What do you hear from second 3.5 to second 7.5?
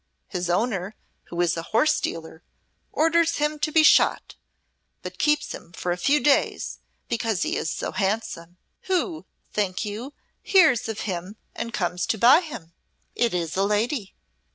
to be shot, but keeps him for a few days because